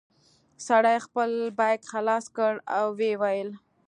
سړي 0.67 0.97
خپل 1.05 1.31
بېګ 1.57 1.79
خلاص 1.91 2.25
کړ 2.35 2.53
ويې 2.97 3.13
ويل. 3.21 3.49